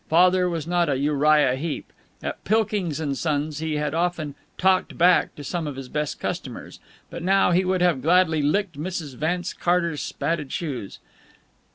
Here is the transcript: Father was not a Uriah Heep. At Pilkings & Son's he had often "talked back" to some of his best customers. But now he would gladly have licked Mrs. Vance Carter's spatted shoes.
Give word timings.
Father 0.09 0.49
was 0.49 0.65
not 0.65 0.89
a 0.89 0.95
Uriah 0.95 1.55
Heep. 1.55 1.93
At 2.23 2.43
Pilkings 2.43 2.99
& 3.17 3.17
Son's 3.19 3.59
he 3.59 3.75
had 3.75 3.93
often 3.93 4.33
"talked 4.57 4.97
back" 4.97 5.35
to 5.35 5.43
some 5.43 5.67
of 5.67 5.75
his 5.75 5.89
best 5.89 6.19
customers. 6.19 6.79
But 7.11 7.21
now 7.21 7.51
he 7.51 7.63
would 7.63 7.81
gladly 8.01 8.41
have 8.41 8.47
licked 8.49 8.79
Mrs. 8.79 9.13
Vance 9.15 9.53
Carter's 9.53 10.01
spatted 10.01 10.51
shoes. 10.51 10.97